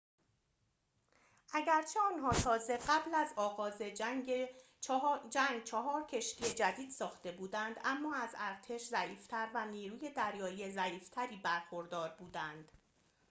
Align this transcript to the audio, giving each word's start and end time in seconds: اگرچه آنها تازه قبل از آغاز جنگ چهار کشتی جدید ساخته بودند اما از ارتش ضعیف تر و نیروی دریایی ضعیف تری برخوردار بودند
اگرچه 1.53 1.99
آنها 2.13 2.31
تازه 2.33 2.77
قبل 2.77 3.15
از 3.15 3.33
آغاز 3.35 3.81
جنگ 3.81 4.47
چهار 5.65 6.05
کشتی 6.09 6.53
جدید 6.53 6.89
ساخته 6.89 7.31
بودند 7.31 7.79
اما 7.83 8.15
از 8.15 8.29
ارتش 8.37 8.81
ضعیف 8.87 9.27
تر 9.27 9.49
و 9.53 9.65
نیروی 9.65 10.09
دریایی 10.09 10.71
ضعیف 10.71 11.09
تری 11.09 11.37
برخوردار 11.43 12.15
بودند 12.19 12.71